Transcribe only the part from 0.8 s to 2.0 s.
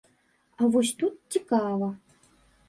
тут цікава.